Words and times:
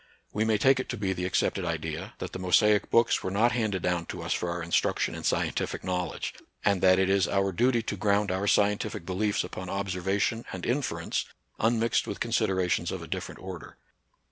We 0.33 0.45
may 0.45 0.57
take 0.57 0.79
it 0.79 0.89
to 0.89 0.97
be 0.97 1.13
the 1.13 1.25
accepted 1.25 1.63
idea 1.63 2.15
that 2.17 2.33
the 2.33 2.39
Mosaic 2.39 2.89
books 2.89 3.21
were 3.21 3.29
not 3.29 3.51
handed 3.51 3.83
down 3.83 4.07
to 4.07 4.23
us 4.23 4.33
for 4.33 4.49
our 4.49 4.63
instruction 4.63 5.13
in 5.13 5.23
scientific 5.23 5.83
knowledge, 5.83 6.33
and 6.65 6.81
that 6.81 6.97
it 6.97 7.07
is 7.07 7.27
our 7.27 7.51
duty 7.51 7.83
to 7.83 7.95
ground 7.97 8.31
our 8.31 8.47
scientific 8.47 9.05
beliefs 9.05 9.43
upon 9.43 9.69
observation 9.69 10.43
and 10.51 10.65
inference, 10.65 11.25
unmixed 11.59 12.07
with 12.07 12.19
considerations 12.19 12.89
of 12.91 13.03
a 13.03 13.07
different 13.07 13.41
order. 13.41 13.77